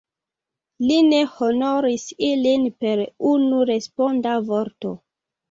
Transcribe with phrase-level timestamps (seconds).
[0.85, 3.05] Li ne honoris ilin per
[3.35, 4.97] unu responda vorto.